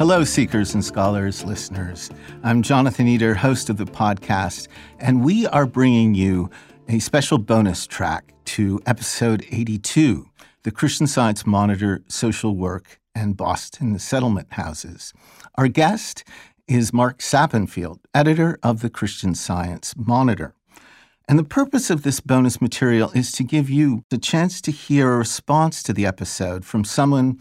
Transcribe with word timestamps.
Hello, 0.00 0.24
seekers 0.24 0.72
and 0.72 0.82
scholars, 0.82 1.44
listeners. 1.44 2.08
I'm 2.42 2.62
Jonathan 2.62 3.06
Eder, 3.06 3.34
host 3.34 3.68
of 3.68 3.76
the 3.76 3.84
podcast, 3.84 4.66
and 4.98 5.22
we 5.22 5.46
are 5.48 5.66
bringing 5.66 6.14
you 6.14 6.48
a 6.88 7.00
special 7.00 7.36
bonus 7.36 7.86
track 7.86 8.32
to 8.46 8.80
episode 8.86 9.44
82 9.50 10.26
The 10.62 10.70
Christian 10.70 11.06
Science 11.06 11.46
Monitor 11.46 12.02
Social 12.08 12.56
Work 12.56 12.98
and 13.14 13.36
Boston 13.36 13.98
Settlement 13.98 14.50
Houses. 14.54 15.12
Our 15.56 15.68
guest 15.68 16.24
is 16.66 16.94
Mark 16.94 17.18
Sappenfield, 17.18 17.98
editor 18.14 18.58
of 18.62 18.80
the 18.80 18.88
Christian 18.88 19.34
Science 19.34 19.92
Monitor. 19.98 20.54
And 21.28 21.38
the 21.38 21.44
purpose 21.44 21.90
of 21.90 22.04
this 22.04 22.20
bonus 22.20 22.62
material 22.62 23.10
is 23.10 23.32
to 23.32 23.44
give 23.44 23.68
you 23.68 24.06
the 24.08 24.16
chance 24.16 24.62
to 24.62 24.70
hear 24.70 25.12
a 25.12 25.18
response 25.18 25.82
to 25.82 25.92
the 25.92 26.06
episode 26.06 26.64
from 26.64 26.84
someone 26.84 27.38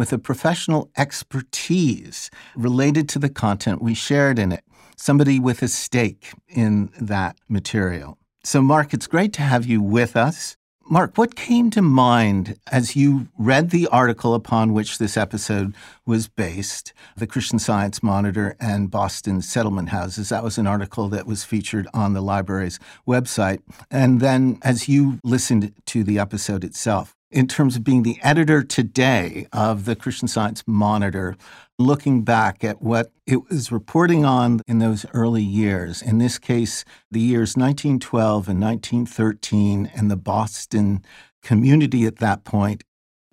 with 0.00 0.14
a 0.14 0.18
professional 0.18 0.90
expertise 0.96 2.30
related 2.56 3.06
to 3.06 3.18
the 3.18 3.28
content 3.28 3.82
we 3.82 3.92
shared 3.92 4.38
in 4.38 4.50
it, 4.50 4.64
somebody 4.96 5.38
with 5.38 5.60
a 5.60 5.68
stake 5.68 6.32
in 6.48 6.88
that 6.98 7.36
material. 7.50 8.16
So, 8.42 8.62
Mark, 8.62 8.94
it's 8.94 9.06
great 9.06 9.34
to 9.34 9.42
have 9.42 9.66
you 9.66 9.82
with 9.82 10.16
us. 10.16 10.56
Mark, 10.88 11.18
what 11.18 11.36
came 11.36 11.68
to 11.72 11.82
mind 11.82 12.56
as 12.72 12.96
you 12.96 13.28
read 13.36 13.68
the 13.68 13.88
article 13.88 14.32
upon 14.32 14.72
which 14.72 14.96
this 14.96 15.18
episode 15.18 15.74
was 16.06 16.28
based, 16.28 16.94
the 17.14 17.26
Christian 17.26 17.58
Science 17.58 18.02
Monitor 18.02 18.56
and 18.58 18.90
Boston 18.90 19.42
Settlement 19.42 19.90
Houses? 19.90 20.30
That 20.30 20.42
was 20.42 20.56
an 20.56 20.66
article 20.66 21.08
that 21.10 21.26
was 21.26 21.44
featured 21.44 21.86
on 21.92 22.14
the 22.14 22.22
library's 22.22 22.78
website. 23.06 23.60
And 23.90 24.18
then 24.18 24.60
as 24.62 24.88
you 24.88 25.20
listened 25.22 25.74
to 25.84 26.02
the 26.02 26.18
episode 26.18 26.64
itself, 26.64 27.14
in 27.30 27.46
terms 27.46 27.76
of 27.76 27.84
being 27.84 28.02
the 28.02 28.18
editor 28.22 28.62
today 28.62 29.46
of 29.52 29.84
the 29.84 29.94
Christian 29.94 30.26
Science 30.26 30.64
Monitor, 30.66 31.36
looking 31.78 32.22
back 32.22 32.64
at 32.64 32.82
what 32.82 33.12
it 33.26 33.48
was 33.48 33.70
reporting 33.70 34.24
on 34.24 34.60
in 34.66 34.78
those 34.78 35.06
early 35.14 35.42
years, 35.42 36.02
in 36.02 36.18
this 36.18 36.38
case, 36.38 36.84
the 37.10 37.20
years 37.20 37.56
1912 37.56 38.48
and 38.48 38.60
1913, 38.60 39.90
and 39.94 40.10
the 40.10 40.16
Boston 40.16 41.04
community 41.42 42.04
at 42.04 42.16
that 42.16 42.44
point. 42.44 42.82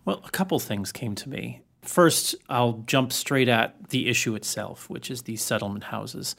Well, 0.05 0.21
a 0.23 0.29
couple 0.29 0.59
things 0.59 0.91
came 0.91 1.15
to 1.15 1.29
me. 1.29 1.61
First, 1.81 2.35
I'll 2.49 2.83
jump 2.85 3.11
straight 3.11 3.49
at 3.49 3.89
the 3.89 4.09
issue 4.09 4.35
itself, 4.35 4.89
which 4.89 5.09
is 5.09 5.23
these 5.23 5.41
settlement 5.41 5.85
houses. 5.85 6.35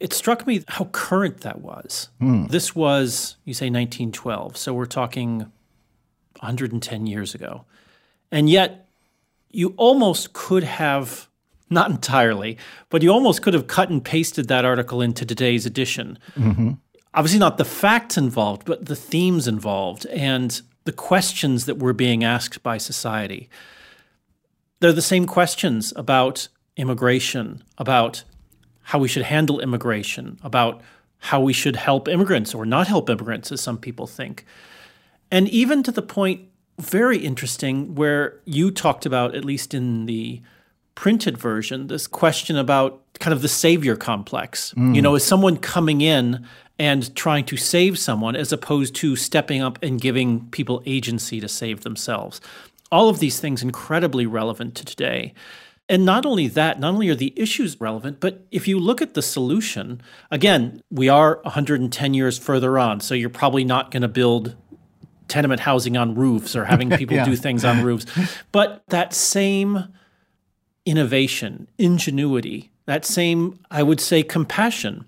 It 0.00 0.12
struck 0.12 0.46
me 0.46 0.64
how 0.68 0.86
current 0.86 1.40
that 1.40 1.60
was. 1.60 2.08
Hmm. 2.20 2.46
This 2.46 2.74
was, 2.74 3.36
you 3.44 3.54
say 3.54 3.66
1912, 3.66 4.56
so 4.56 4.74
we're 4.74 4.86
talking 4.86 5.50
110 6.40 7.06
years 7.06 7.34
ago. 7.34 7.64
And 8.30 8.50
yet, 8.50 8.88
you 9.50 9.74
almost 9.76 10.32
could 10.32 10.64
have, 10.64 11.28
not 11.70 11.90
entirely, 11.90 12.58
but 12.90 13.02
you 13.02 13.10
almost 13.10 13.42
could 13.42 13.54
have 13.54 13.66
cut 13.66 13.90
and 13.90 14.04
pasted 14.04 14.48
that 14.48 14.64
article 14.64 15.00
into 15.00 15.24
today's 15.24 15.66
edition. 15.66 16.18
Mm-hmm. 16.36 16.72
Obviously, 17.14 17.38
not 17.38 17.56
the 17.56 17.64
facts 17.64 18.18
involved, 18.18 18.64
but 18.66 18.86
the 18.86 18.96
themes 18.96 19.48
involved 19.48 20.04
and 20.06 20.60
the 20.84 20.92
questions 20.92 21.64
that 21.66 21.78
were 21.78 21.92
being 21.92 22.22
asked 22.22 22.62
by 22.62 22.78
society. 22.78 23.48
They're 24.80 24.92
the 24.92 25.02
same 25.02 25.26
questions 25.26 25.92
about 25.96 26.48
immigration, 26.76 27.64
about 27.78 28.22
how 28.82 28.98
we 28.98 29.08
should 29.08 29.24
handle 29.24 29.60
immigration, 29.60 30.38
about 30.42 30.82
how 31.18 31.40
we 31.40 31.52
should 31.52 31.76
help 31.76 32.06
immigrants 32.06 32.54
or 32.54 32.66
not 32.66 32.86
help 32.86 33.08
immigrants, 33.08 33.50
as 33.50 33.60
some 33.60 33.78
people 33.78 34.06
think. 34.06 34.44
And 35.30 35.48
even 35.48 35.82
to 35.84 35.92
the 35.92 36.02
point, 36.02 36.42
very 36.78 37.18
interesting, 37.18 37.94
where 37.94 38.40
you 38.44 38.70
talked 38.70 39.06
about, 39.06 39.34
at 39.34 39.44
least 39.44 39.74
in 39.74 40.06
the 40.06 40.42
printed 40.94 41.38
version, 41.38 41.86
this 41.86 42.06
question 42.06 42.56
about 42.56 43.00
kind 43.20 43.32
of 43.32 43.42
the 43.42 43.48
savior 43.48 43.96
complex. 43.96 44.74
Mm. 44.76 44.94
You 44.94 45.02
know, 45.02 45.14
is 45.14 45.24
someone 45.24 45.56
coming 45.56 46.00
in 46.00 46.44
and 46.78 47.14
trying 47.14 47.44
to 47.46 47.56
save 47.56 47.98
someone 47.98 48.36
as 48.36 48.52
opposed 48.52 48.94
to 48.96 49.16
stepping 49.16 49.62
up 49.62 49.78
and 49.82 50.00
giving 50.00 50.48
people 50.50 50.82
agency 50.86 51.40
to 51.40 51.48
save 51.48 51.82
themselves? 51.82 52.40
All 52.90 53.08
of 53.08 53.18
these 53.18 53.40
things 53.40 53.62
incredibly 53.62 54.26
relevant 54.26 54.74
to 54.76 54.84
today. 54.84 55.34
And 55.88 56.04
not 56.04 56.26
only 56.26 56.48
that, 56.48 56.80
not 56.80 56.94
only 56.94 57.08
are 57.10 57.14
the 57.14 57.32
issues 57.36 57.80
relevant, 57.80 58.18
but 58.18 58.44
if 58.50 58.66
you 58.66 58.78
look 58.78 59.00
at 59.00 59.14
the 59.14 59.22
solution, 59.22 60.00
again, 60.30 60.82
we 60.90 61.08
are 61.08 61.40
110 61.42 62.14
years 62.14 62.38
further 62.38 62.78
on, 62.78 63.00
so 63.00 63.14
you're 63.14 63.28
probably 63.28 63.64
not 63.64 63.92
going 63.92 64.02
to 64.02 64.08
build 64.08 64.56
tenement 65.28 65.60
housing 65.60 65.96
on 65.96 66.14
roofs 66.14 66.54
or 66.54 66.64
having 66.64 66.90
people 66.98 67.16
yeah. 67.16 67.24
do 67.24 67.36
things 67.36 67.64
on 67.64 67.82
roofs. 67.82 68.06
But 68.52 68.82
that 68.88 69.12
same 69.12 69.92
innovation, 70.84 71.68
ingenuity, 71.78 72.70
that 72.86 73.04
same, 73.04 73.58
I 73.70 73.82
would 73.82 74.00
say, 74.00 74.22
compassion, 74.22 75.04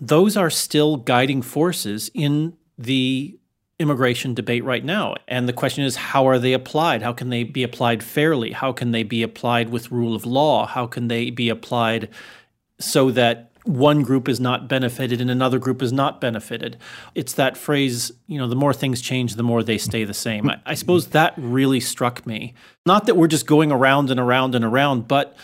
those 0.00 0.36
are 0.36 0.50
still 0.50 0.96
guiding 0.96 1.42
forces 1.42 2.10
in 2.14 2.56
the 2.78 3.36
immigration 3.78 4.34
debate 4.34 4.62
right 4.62 4.84
now. 4.84 5.14
And 5.26 5.48
the 5.48 5.52
question 5.52 5.84
is, 5.84 5.96
how 5.96 6.28
are 6.28 6.38
they 6.38 6.52
applied? 6.52 7.02
How 7.02 7.12
can 7.12 7.30
they 7.30 7.44
be 7.44 7.62
applied 7.62 8.02
fairly? 8.02 8.52
How 8.52 8.72
can 8.72 8.92
they 8.92 9.02
be 9.02 9.22
applied 9.22 9.70
with 9.70 9.90
rule 9.90 10.14
of 10.14 10.24
law? 10.24 10.66
How 10.66 10.86
can 10.86 11.08
they 11.08 11.30
be 11.30 11.48
applied 11.48 12.08
so 12.78 13.10
that 13.10 13.49
one 13.64 14.02
group 14.02 14.28
is 14.28 14.40
not 14.40 14.68
benefited 14.68 15.20
and 15.20 15.30
another 15.30 15.58
group 15.58 15.82
is 15.82 15.92
not 15.92 16.20
benefited. 16.20 16.78
It's 17.14 17.34
that 17.34 17.56
phrase, 17.56 18.12
you 18.26 18.38
know, 18.38 18.48
the 18.48 18.56
more 18.56 18.72
things 18.72 19.00
change, 19.00 19.34
the 19.34 19.42
more 19.42 19.62
they 19.62 19.78
stay 19.78 20.04
the 20.04 20.14
same. 20.14 20.48
I, 20.48 20.60
I, 20.66 20.74
suppose 20.74 21.08
that 21.08 21.34
really 21.36 21.80
struck 21.80 22.26
me. 22.26 22.54
Not 22.86 23.06
that 23.06 23.16
we're 23.16 23.28
just 23.28 23.46
going 23.46 23.70
around 23.70 24.10
and 24.10 24.18
around 24.18 24.54
and 24.54 24.64
around, 24.64 25.08
but 25.08 25.36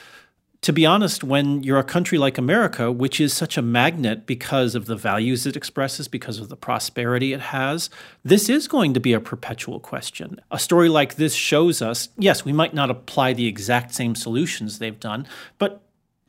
to 0.62 0.72
be 0.72 0.84
honest, 0.86 1.22
when 1.22 1.62
you're 1.62 1.78
a 1.78 1.84
country 1.84 2.18
like 2.18 2.38
America, 2.38 2.90
which 2.90 3.20
is 3.20 3.32
such 3.32 3.56
a 3.56 3.62
magnet 3.62 4.26
because 4.26 4.74
of 4.74 4.86
the 4.86 4.96
values 4.96 5.46
it 5.46 5.56
expresses, 5.56 6.08
because 6.08 6.40
of 6.40 6.48
the 6.48 6.56
prosperity 6.56 7.32
it 7.32 7.40
has, 7.40 7.88
this 8.24 8.48
is 8.48 8.66
going 8.66 8.94
to 8.94 9.00
be 9.00 9.12
a 9.12 9.20
perpetual 9.20 9.78
question. 9.78 10.40
A 10.50 10.58
story 10.58 10.88
like 10.88 11.14
this 11.14 11.34
shows 11.34 11.82
us 11.82 12.08
yes, 12.18 12.44
we 12.44 12.52
might 12.52 12.74
not 12.74 12.90
apply 12.90 13.32
the 13.32 13.46
exact 13.46 13.94
same 13.94 14.14
solutions 14.14 14.78
they've 14.78 14.98
done, 14.98 15.28
but 15.58 15.82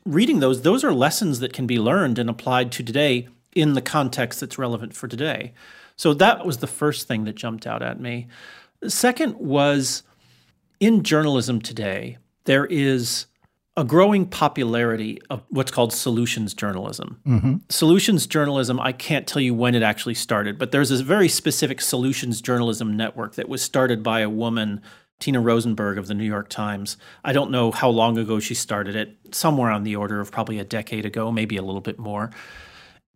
reading 0.08 0.40
those, 0.40 0.62
those 0.62 0.82
are 0.82 0.92
lessons 0.92 1.40
that 1.40 1.52
can 1.52 1.66
be 1.66 1.78
learned 1.78 2.18
and 2.18 2.30
applied 2.30 2.72
to 2.72 2.82
today 2.82 3.28
in 3.54 3.74
the 3.74 3.82
context 3.82 4.40
that's 4.40 4.58
relevant 4.58 4.94
for 4.94 5.06
today. 5.06 5.52
So 5.96 6.14
that 6.14 6.46
was 6.46 6.58
the 6.58 6.66
first 6.66 7.06
thing 7.06 7.24
that 7.24 7.34
jumped 7.34 7.66
out 7.66 7.82
at 7.82 8.00
me. 8.00 8.28
The 8.80 8.90
second 8.90 9.36
was 9.36 10.02
in 10.80 11.02
journalism 11.02 11.60
today, 11.60 12.18
there 12.44 12.66
is 12.66 13.26
a 13.76 13.84
growing 13.84 14.26
popularity 14.26 15.20
of 15.30 15.42
what's 15.50 15.70
called 15.70 15.92
solutions 15.92 16.54
journalism. 16.54 17.20
Mm-hmm. 17.26 17.54
Solutions 17.68 18.26
journalism, 18.26 18.80
I 18.80 18.92
can't 18.92 19.26
tell 19.26 19.42
you 19.42 19.54
when 19.54 19.74
it 19.74 19.82
actually 19.82 20.14
started, 20.14 20.58
but 20.58 20.72
there's 20.72 20.90
a 20.90 21.02
very 21.02 21.28
specific 21.28 21.80
solutions 21.80 22.40
journalism 22.40 22.96
network 22.96 23.34
that 23.34 23.48
was 23.48 23.62
started 23.62 24.02
by 24.02 24.20
a 24.20 24.30
woman 24.30 24.80
Tina 25.18 25.40
Rosenberg 25.40 25.98
of 25.98 26.06
the 26.06 26.14
New 26.14 26.24
York 26.24 26.48
Times. 26.48 26.96
I 27.24 27.32
don't 27.32 27.50
know 27.50 27.70
how 27.70 27.88
long 27.88 28.18
ago 28.18 28.38
she 28.38 28.54
started 28.54 28.94
it, 28.94 29.16
somewhere 29.32 29.70
on 29.70 29.82
the 29.82 29.96
order 29.96 30.20
of 30.20 30.30
probably 30.30 30.58
a 30.58 30.64
decade 30.64 31.04
ago, 31.04 31.32
maybe 31.32 31.56
a 31.56 31.62
little 31.62 31.80
bit 31.80 31.98
more. 31.98 32.30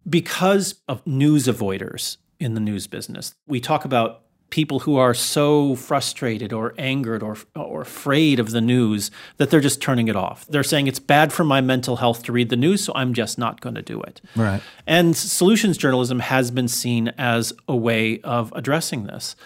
Because 0.09 0.81
of 0.89 1.07
news 1.07 1.47
avoiders 1.47 2.17
in 2.41 2.55
the 2.55 2.61
news 2.61 2.87
business, 2.89 3.35
we 3.47 3.61
talk 3.61 3.85
about 3.85 4.23
people 4.53 4.81
who 4.81 4.97
are 4.97 5.15
so 5.15 5.75
frustrated 5.77 6.53
or 6.53 6.75
angered 6.77 7.23
or, 7.23 7.39
or 7.57 7.81
afraid 7.81 8.39
of 8.39 8.51
the 8.51 8.61
news 8.61 9.11
that 9.39 9.49
they're 9.49 9.61
just 9.61 9.81
turning 9.81 10.09
it 10.09 10.15
off. 10.15 10.47
They're 10.47 10.63
saying 10.63 10.89
it's 10.89 10.99
bad 10.99 11.33
for 11.33 11.43
my 11.43 11.63
mental 11.63 11.97
health 11.97 12.23
to 12.25 12.33
read 12.33 12.51
the 12.51 12.57
news, 12.57 12.85
so 12.85 12.93
I'm 12.95 13.15
just 13.15 13.39
not 13.39 13.63
going 13.63 13.77
to 13.77 13.83
do 13.83 14.03
it. 14.03 14.21
Right. 14.37 14.61
And 14.87 15.17
solutions 15.17 15.79
journalism 15.79 16.19
has 16.19 16.51
been 16.51 16.69
seen 16.69 17.09
as 17.17 17.55
a 17.67 17.75
way 17.75 18.21
of 18.21 18.53
addressing 18.55 19.05
this. 19.05 19.37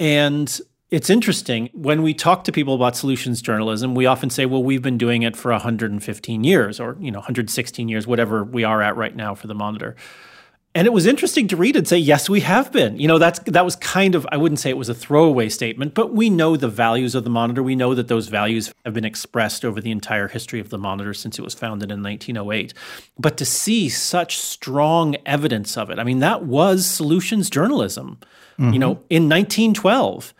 And 0.00 0.58
it's 0.94 1.10
interesting 1.10 1.70
when 1.72 2.02
we 2.02 2.14
talk 2.14 2.44
to 2.44 2.52
people 2.52 2.72
about 2.76 2.94
solutions 2.94 3.42
journalism, 3.42 3.96
we 3.96 4.06
often 4.06 4.30
say, 4.30 4.46
well, 4.46 4.62
we've 4.62 4.80
been 4.80 4.96
doing 4.96 5.22
it 5.22 5.34
for 5.34 5.50
115 5.50 6.44
years 6.44 6.78
or, 6.78 6.96
you 7.00 7.10
know, 7.10 7.18
116 7.18 7.88
years, 7.88 8.06
whatever 8.06 8.44
we 8.44 8.62
are 8.62 8.80
at 8.80 8.96
right 8.96 9.16
now 9.16 9.34
for 9.34 9.48
the 9.48 9.56
monitor. 9.56 9.96
And 10.72 10.86
it 10.86 10.92
was 10.92 11.06
interesting 11.06 11.48
to 11.48 11.56
read 11.56 11.74
and 11.74 11.86
say, 11.86 11.98
yes, 11.98 12.28
we 12.28 12.40
have 12.40 12.70
been. 12.70 12.96
You 12.96 13.08
know, 13.08 13.18
that's 13.18 13.40
that 13.40 13.64
was 13.64 13.74
kind 13.74 14.14
of 14.14 14.24
I 14.30 14.36
wouldn't 14.36 14.60
say 14.60 14.70
it 14.70 14.76
was 14.76 14.88
a 14.88 14.94
throwaway 14.94 15.48
statement, 15.48 15.94
but 15.94 16.14
we 16.14 16.30
know 16.30 16.56
the 16.56 16.68
values 16.68 17.16
of 17.16 17.24
the 17.24 17.30
monitor. 17.30 17.62
We 17.62 17.74
know 17.74 17.94
that 17.94 18.06
those 18.06 18.28
values 18.28 18.72
have 18.84 18.94
been 18.94 19.04
expressed 19.04 19.64
over 19.64 19.80
the 19.80 19.90
entire 19.90 20.28
history 20.28 20.60
of 20.60 20.68
the 20.68 20.78
monitor 20.78 21.12
since 21.12 21.40
it 21.40 21.42
was 21.42 21.54
founded 21.54 21.90
in 21.90 22.04
1908. 22.04 22.72
But 23.18 23.36
to 23.38 23.44
see 23.44 23.88
such 23.88 24.38
strong 24.38 25.16
evidence 25.26 25.76
of 25.76 25.90
it, 25.90 25.98
I 25.98 26.04
mean, 26.04 26.20
that 26.20 26.44
was 26.44 26.86
solutions 26.86 27.50
journalism. 27.50 28.18
Mm-hmm. 28.58 28.72
You 28.72 28.78
know, 28.78 28.92
in 29.10 29.28
1912 29.28 30.34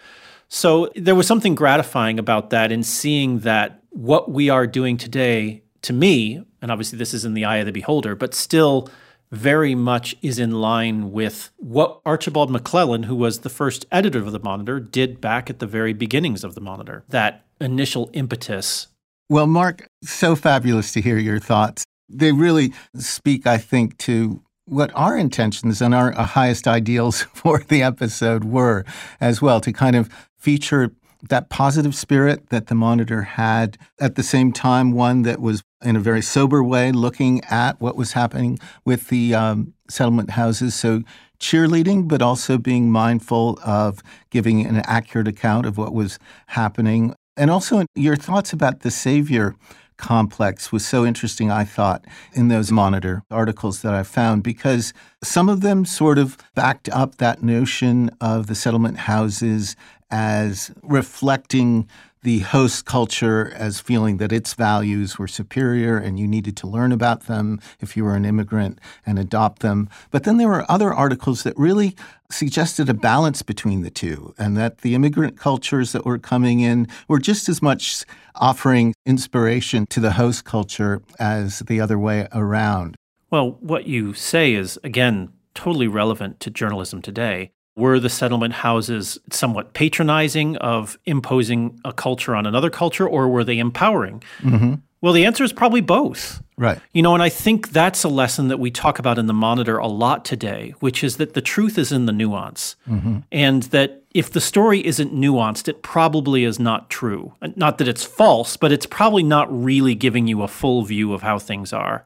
so 0.49 0.91
there 0.95 1.15
was 1.15 1.27
something 1.27 1.55
gratifying 1.55 2.19
about 2.19 2.51
that 2.51 2.71
in 2.73 2.83
seeing 2.83 3.41
that 3.41 3.83
what 3.91 4.31
we 4.31 4.49
are 4.49 4.67
doing 4.67 4.97
today, 4.97 5.63
to 5.83 5.93
me, 5.93 6.45
and 6.61 6.71
obviously 6.71 6.99
this 6.99 7.15
is 7.15 7.25
in 7.25 7.35
the 7.35 7.45
eye 7.45 7.59
of 7.59 7.67
the 7.67 7.73
beholder, 7.73 8.15
but 8.15 8.35
still 8.35 8.89
very 9.31 9.75
much 9.75 10.15
is 10.23 10.39
in 10.39 10.53
line 10.53 11.11
with 11.11 11.51
what 11.57 12.01
Archibald 12.07 12.51
McLellan, 12.51 13.07
who 13.07 13.17
was 13.17 13.41
the 13.41 13.51
first 13.51 13.85
editor 13.91 14.21
of 14.21 14.33
the 14.33 14.39
Monitor, 14.39 14.79
did 14.81 15.21
back 15.21 15.51
at 15.51 15.59
the 15.59 15.67
very 15.67 15.93
beginnings 15.93 16.45
of 16.45 16.55
the 16.55 16.61
Monitor. 16.61 17.05
That 17.09 17.45
initial 17.61 18.11
impetus 18.13 18.89
Well, 19.29 19.47
Mark, 19.47 19.87
so 20.03 20.37
fabulous 20.37 20.93
to 20.93 21.01
hear 21.01 21.19
your 21.19 21.39
thoughts. 21.39 21.85
They 22.09 22.33
really 22.33 22.73
speak, 22.97 23.47
I 23.47 23.59
think, 23.59 23.97
to 23.99 24.43
what 24.67 24.91
our 24.95 25.17
intentions 25.17 25.83
and 25.83 25.95
our 25.95 26.13
highest 26.13 26.67
ideals 26.67 27.23
for 27.35 27.61
the 27.69 27.83
episode 27.83 28.45
were 28.45 28.85
as 29.21 29.43
well 29.43 29.61
to 29.61 29.73
kind 29.73 29.97
of 29.97 30.09
feature 30.45 30.93
that 31.31 31.49
positive 31.49 31.95
spirit 31.95 32.51
that 32.51 32.67
the 32.67 32.75
monitor 32.75 33.23
had 33.23 33.79
at 33.99 34.15
the 34.15 34.23
same 34.23 34.53
time 34.53 34.93
one 34.93 35.23
that 35.23 35.41
was 35.41 35.63
in 35.83 35.97
a 35.97 36.01
very 36.01 36.21
sober 36.21 36.63
way 36.63 36.93
looking 36.93 37.43
at 37.45 37.81
what 37.81 37.97
was 37.97 38.13
happening 38.13 38.59
with 38.85 39.09
the 39.09 39.35
um, 39.35 39.73
settlement 39.89 40.31
houses. 40.31 40.75
So 40.75 41.03
cheerleading 41.41 42.07
but 42.09 42.21
also 42.21 42.59
being 42.59 42.91
mindful 42.91 43.59
of 43.65 44.03
giving 44.29 44.67
an 44.67 44.83
accurate 44.85 45.27
account 45.27 45.65
of 45.65 45.79
what 45.79 45.95
was 45.95 46.19
happening. 46.49 47.15
And 47.39 47.51
also 47.51 47.87
your 47.95 48.17
thoughts 48.17 48.53
about 48.53 48.81
the 48.81 48.91
savior 48.91 49.55
complex 49.97 50.73
was 50.73 50.87
so 50.87 51.07
interesting, 51.07 51.51
I 51.51 51.65
thought, 51.65 52.05
in 52.33 52.49
those 52.49 52.73
Monitor 52.73 53.23
articles 53.31 53.83
that 53.83 53.95
I 53.95 54.03
found, 54.03 54.43
because 54.43 54.93
some 55.23 55.49
of 55.49 55.61
them 55.61 55.85
sort 55.85 56.19
of 56.19 56.37
backed 56.55 56.89
up 56.89 57.17
that 57.17 57.43
notion 57.43 58.11
of 58.21 58.47
the 58.47 58.55
settlement 58.55 58.99
houses 58.99 59.77
as 60.15 60.71
reflecting 60.85 61.89
the 62.23 62.39
host 62.39 62.85
culture 62.87 63.53
as 63.57 63.81
feeling 63.81 64.19
that 64.19 64.31
its 64.31 64.55
values 64.55 65.19
were 65.19 65.27
superior 65.27 65.99
and 65.99 66.21
you 66.21 66.29
needed 66.29 66.57
to 66.57 66.69
learn 66.69 66.93
about 66.93 67.25
them 67.25 67.61
if 67.81 67.97
you 67.97 68.05
were 68.05 68.15
an 68.15 68.25
immigrant 68.25 68.79
and 69.05 69.19
adopt 69.19 69.61
them. 69.61 69.89
But 70.13 70.23
then 70.23 70.37
there 70.37 70.47
were 70.47 70.71
other 70.71 70.95
articles 70.95 71.43
that 71.43 71.59
really 71.59 71.97
suggested 72.31 72.89
a 72.89 72.95
balance 72.95 73.43
between 73.43 73.83
the 73.83 73.91
two 73.91 74.33
and 74.39 74.57
that 74.57 74.79
the 74.79 74.95
immigrant 74.95 75.37
cultures 75.37 75.91
that 75.91 76.07
were 76.07 76.19
coming 76.19 76.61
in 76.61 76.87
were 77.09 77.19
just 77.19 77.49
as 77.49 77.61
much 77.61 78.05
offering 78.37 78.95
inspiration 79.05 79.85
to 79.87 79.99
the 79.99 80.13
host 80.13 80.45
culture 80.45 81.03
as 81.19 81.59
the 81.59 81.81
other 81.81 81.99
way 81.99 82.29
around. 82.33 82.95
Well, 83.31 83.59
what 83.61 83.89
you 83.89 84.15
say 84.15 84.55
is, 84.55 84.79
again, 84.85 85.33
totally 85.55 85.89
relevant 85.89 86.39
to 86.41 86.51
journalism 86.51 87.03
today. 87.03 87.51
Were 87.77 87.99
the 87.99 88.09
settlement 88.09 88.55
houses 88.55 89.19
somewhat 89.31 89.75
patronizing 89.75 90.57
of 90.59 90.97
imposing 91.07 91.81
a 91.85 91.93
culture 91.93 92.37
on 92.37 92.47
another 92.47 92.71
culture, 92.71 93.09
or 93.09 93.29
were 93.29 93.43
they 93.43 93.59
empowering? 93.59 94.23
Mm-hmm. 94.41 94.75
Well, 95.01 95.13
the 95.13 95.27
answer 95.27 95.45
is 95.45 95.53
probably 95.53 95.83
both. 95.83 96.43
Right. 96.57 96.81
You 96.93 97.03
know, 97.03 97.13
and 97.13 97.23
I 97.23 97.29
think 97.29 97.73
that's 97.73 98.05
a 98.05 98.09
lesson 98.09 98.49
that 98.49 98.59
we 98.59 98.71
talk 98.71 98.99
about 98.99 99.19
in 99.19 99.27
the 99.27 99.35
monitor 99.35 99.77
a 99.77 99.87
lot 99.87 100.25
today, 100.25 100.73
which 100.81 101.05
is 101.05 101.17
that 101.17 101.35
the 101.35 101.43
truth 101.43 101.77
is 101.77 101.93
in 101.93 102.07
the 102.07 102.13
nuance. 102.13 102.77
Mm-hmm. 102.89 103.19
And 103.31 103.65
that 103.65 104.03
if 104.15 104.31
the 104.31 104.41
story 104.41 104.87
isn't 104.87 105.13
nuanced, 105.13 105.69
it 105.69 105.83
probably 105.83 106.45
is 106.45 106.59
not 106.59 106.89
true. 106.89 107.35
Not 107.57 107.79
that 107.79 107.89
it's 107.89 108.05
false, 108.05 108.57
but 108.57 108.73
it's 108.73 108.87
probably 108.87 109.25
not 109.25 109.47
really 109.53 109.95
giving 109.95 110.27
you 110.27 110.43
a 110.43 110.49
full 110.49 110.85
view 110.85 111.13
of 111.13 111.23
how 111.23 111.39
things 111.39 111.73
are. 111.73 112.05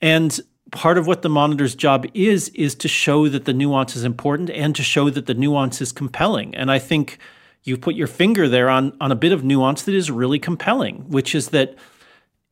And 0.00 0.40
part 0.74 0.98
of 0.98 1.06
what 1.06 1.22
the 1.22 1.28
monitor's 1.30 1.74
job 1.74 2.04
is 2.12 2.50
is 2.50 2.74
to 2.74 2.88
show 2.88 3.28
that 3.28 3.46
the 3.46 3.52
nuance 3.54 3.96
is 3.96 4.04
important 4.04 4.50
and 4.50 4.76
to 4.76 4.82
show 4.82 5.08
that 5.08 5.26
the 5.26 5.34
nuance 5.34 5.80
is 5.80 5.92
compelling. 5.92 6.54
And 6.54 6.70
I 6.70 6.78
think 6.78 7.18
you 7.62 7.78
put 7.78 7.94
your 7.94 8.06
finger 8.06 8.48
there 8.48 8.68
on 8.68 8.94
on 9.00 9.10
a 9.10 9.16
bit 9.16 9.32
of 9.32 9.42
nuance 9.42 9.82
that 9.84 9.94
is 9.94 10.10
really 10.10 10.38
compelling, 10.38 11.08
which 11.08 11.34
is 11.34 11.48
that 11.48 11.76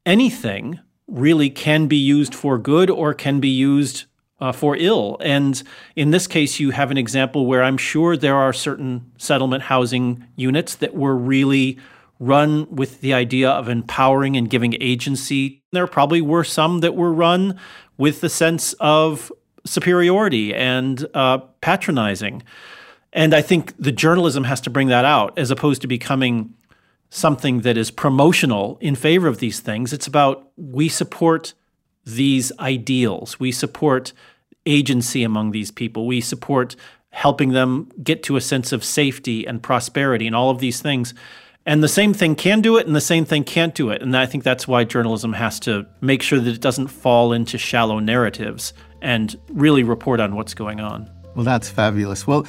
anything 0.06 0.80
really 1.06 1.50
can 1.50 1.88
be 1.88 1.96
used 1.96 2.34
for 2.34 2.58
good 2.58 2.88
or 2.88 3.12
can 3.12 3.40
be 3.40 3.48
used 3.48 4.04
uh, 4.40 4.52
for 4.52 4.76
ill. 4.76 5.18
And 5.20 5.62
in 5.94 6.10
this 6.10 6.26
case, 6.26 6.58
you 6.58 6.70
have 6.70 6.90
an 6.90 6.98
example 6.98 7.46
where 7.46 7.62
I'm 7.62 7.76
sure 7.76 8.16
there 8.16 8.36
are 8.36 8.52
certain 8.52 9.12
settlement 9.18 9.64
housing 9.64 10.24
units 10.36 10.76
that 10.76 10.94
were 10.94 11.16
really 11.16 11.78
run 12.22 12.68
with 12.70 13.00
the 13.00 13.12
idea 13.12 13.50
of 13.50 13.68
empowering 13.68 14.36
and 14.36 14.48
giving 14.48 14.76
agency. 14.80 15.60
There 15.72 15.88
probably 15.88 16.22
were 16.22 16.44
some 16.44 16.78
that 16.78 16.94
were 16.94 17.12
run 17.12 17.58
with 17.98 18.20
the 18.20 18.28
sense 18.28 18.74
of 18.74 19.32
superiority 19.66 20.54
and 20.54 21.04
uh, 21.14 21.38
patronizing. 21.60 22.44
And 23.12 23.34
I 23.34 23.42
think 23.42 23.74
the 23.76 23.90
journalism 23.90 24.44
has 24.44 24.60
to 24.62 24.70
bring 24.70 24.86
that 24.86 25.04
out 25.04 25.36
as 25.36 25.50
opposed 25.50 25.82
to 25.82 25.88
becoming 25.88 26.54
something 27.10 27.62
that 27.62 27.76
is 27.76 27.90
promotional 27.90 28.78
in 28.80 28.94
favor 28.94 29.26
of 29.26 29.38
these 29.38 29.58
things. 29.58 29.92
It's 29.92 30.06
about 30.06 30.48
we 30.56 30.88
support 30.88 31.54
these 32.04 32.52
ideals, 32.60 33.38
we 33.40 33.50
support 33.50 34.12
agency 34.64 35.24
among 35.24 35.50
these 35.50 35.72
people, 35.72 36.06
we 36.06 36.20
support 36.20 36.76
helping 37.10 37.50
them 37.50 37.90
get 38.02 38.22
to 38.22 38.36
a 38.36 38.40
sense 38.40 38.72
of 38.72 38.84
safety 38.84 39.44
and 39.44 39.62
prosperity 39.62 40.26
and 40.26 40.36
all 40.36 40.50
of 40.50 40.60
these 40.60 40.80
things. 40.80 41.14
And 41.64 41.82
the 41.82 41.88
same 41.88 42.12
thing 42.12 42.34
can 42.34 42.60
do 42.60 42.76
it, 42.76 42.86
and 42.86 42.96
the 42.96 43.00
same 43.00 43.24
thing 43.24 43.44
can't 43.44 43.74
do 43.74 43.90
it. 43.90 44.02
And 44.02 44.16
I 44.16 44.26
think 44.26 44.42
that's 44.42 44.66
why 44.66 44.82
journalism 44.82 45.32
has 45.34 45.60
to 45.60 45.86
make 46.00 46.22
sure 46.22 46.40
that 46.40 46.52
it 46.52 46.60
doesn't 46.60 46.88
fall 46.88 47.32
into 47.32 47.56
shallow 47.56 48.00
narratives 48.00 48.72
and 49.00 49.36
really 49.48 49.84
report 49.84 50.18
on 50.18 50.34
what's 50.34 50.54
going 50.54 50.80
on. 50.80 51.08
Well, 51.36 51.44
that's 51.44 51.68
fabulous. 51.68 52.26
Well, 52.26 52.42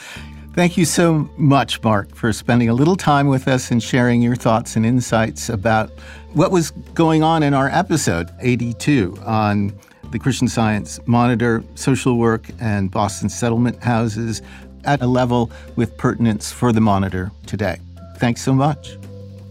thank 0.54 0.78
you 0.78 0.86
so 0.86 1.30
much, 1.38 1.82
Mark, 1.84 2.16
for 2.16 2.34
spending 2.34 2.70
a 2.70 2.74
little 2.74 2.96
time 2.96 3.28
with 3.28 3.48
us 3.48 3.70
and 3.70 3.84
sharing 3.84 4.22
your 4.22 4.36
thoughts 4.36 4.76
and 4.76 4.86
insights 4.86 5.48
about 5.48 5.92
what 6.34 6.52
was 6.52 6.72
going 6.96 7.22
on 7.22 7.44
in 7.44 7.54
our 7.54 7.70
episode 7.70 8.32
82 8.42 9.16
on 9.26 9.74
the 10.12 10.18
Christian 10.18 10.48
Science 10.48 11.00
Monitor, 11.06 11.64
social 11.76 12.18
work, 12.18 12.48
and 12.60 12.90
Boston 12.90 13.30
settlement 13.30 13.84
houses 13.84 14.42
at 14.86 15.02
a 15.02 15.08
level 15.08 15.52
with 15.76 15.96
pertinence 15.98 16.52
for 16.52 16.72
the 16.72 16.82
monitor 16.82 17.32
today. 17.46 17.78
Thanks 18.18 18.42
so 18.42 18.54
much. 18.54 18.98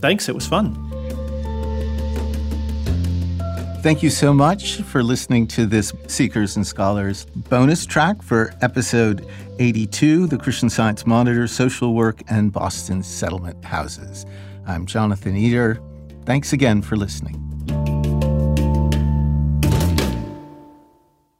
Thanks, 0.02 0.28
it 0.28 0.34
was 0.34 0.46
fun. 0.46 0.74
Thank 3.82 4.02
you 4.02 4.10
so 4.10 4.32
much 4.32 4.76
for 4.82 5.02
listening 5.02 5.48
to 5.48 5.66
this 5.66 5.92
Seekers 6.06 6.54
and 6.54 6.64
Scholars 6.64 7.24
bonus 7.34 7.84
track 7.84 8.22
for 8.22 8.54
episode 8.60 9.26
82 9.58 10.28
The 10.28 10.38
Christian 10.38 10.70
Science 10.70 11.04
Monitor, 11.04 11.48
Social 11.48 11.94
Work, 11.94 12.22
and 12.28 12.52
Boston 12.52 13.02
Settlement 13.02 13.64
Houses. 13.64 14.24
I'm 14.66 14.86
Jonathan 14.86 15.36
Eder. 15.36 15.80
Thanks 16.24 16.52
again 16.52 16.82
for 16.82 16.96
listening. 16.96 17.38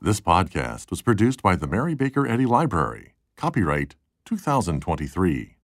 This 0.00 0.20
podcast 0.20 0.90
was 0.90 1.00
produced 1.00 1.42
by 1.42 1.54
the 1.54 1.68
Mary 1.68 1.94
Baker 1.94 2.26
Eddy 2.26 2.46
Library. 2.46 3.14
Copyright 3.36 3.94
2023. 4.24 5.61